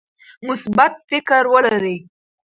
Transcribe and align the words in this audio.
مثبت 0.49 0.93
فکر 1.09 1.43
ولرئ. 1.53 1.97